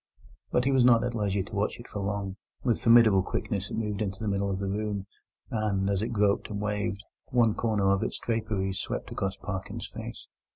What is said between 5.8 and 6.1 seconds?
as it